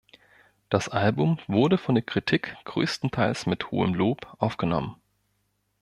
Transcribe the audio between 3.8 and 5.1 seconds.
Lob aufgenommen.